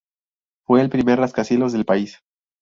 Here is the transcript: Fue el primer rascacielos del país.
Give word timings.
Fue 0.65 0.81
el 0.81 0.89
primer 0.89 1.19
rascacielos 1.19 1.73
del 1.73 1.85
país. 1.85 2.23